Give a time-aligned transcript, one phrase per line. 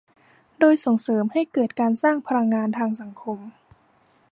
[0.59, 3.39] โดยส่งเสริมให้เกิดการสร้างพลังทางสังคม